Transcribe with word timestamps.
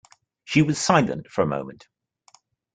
She 0.45 0.63
was 0.63 0.79
silent 0.79 1.27
for 1.27 1.43
a 1.43 1.45
moment. 1.45 1.87